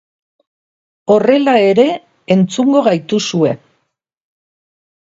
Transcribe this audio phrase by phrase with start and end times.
[1.15, 1.85] Horrela ere
[2.37, 3.57] entzungo gaituzue.